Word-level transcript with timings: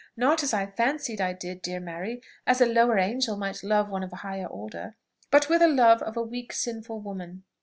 not 0.17 0.41
as 0.41 0.51
I 0.51 0.65
fancied 0.65 1.21
I 1.21 1.33
did, 1.33 1.61
dear 1.61 1.79
Mary, 1.79 2.23
as 2.47 2.59
a 2.59 2.65
lower 2.65 2.97
angel 2.97 3.37
might 3.37 3.61
love 3.61 3.87
one 3.87 4.01
of 4.01 4.11
higher 4.11 4.47
order, 4.47 4.95
but 5.29 5.47
with 5.47 5.61
a 5.61 5.67
love 5.67 6.01
of 6.01 6.17
a 6.17 6.23
weak 6.23 6.53
sinful 6.53 6.99
woman. 7.01 7.43